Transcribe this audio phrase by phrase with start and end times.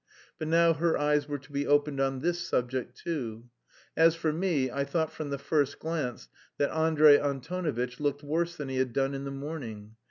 [0.39, 3.49] But now her eyes were to be opened on this subject too.
[3.95, 6.27] As for me, I thought from the first glance
[6.57, 9.93] that Andrey Antonovitch looked worse than he had done in the morning.